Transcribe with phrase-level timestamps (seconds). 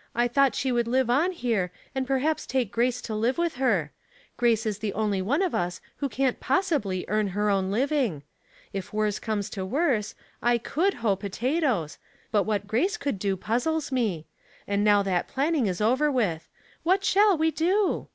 [0.16, 3.92] "I thought she would live on here, and perhaps take Grace to live with her.
[4.36, 7.88] Grace VM the onlv one of ua who can't posaihly earn lier A Discussion Closed.
[7.90, 8.22] 303 own living.
[8.72, 11.98] If worse comes to worse, I could hoe potatoes,
[12.32, 14.26] but what Grace could do pii;^>les me;
[14.66, 16.48] and now that planning is over with.
[16.66, 18.08] \\ nat shall we do?